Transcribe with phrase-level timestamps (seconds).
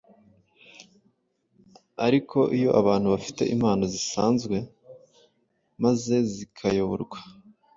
[2.05, 4.57] ariko iyo abantu bafite impano zisanzwe
[5.83, 7.19] maze zikayoborwa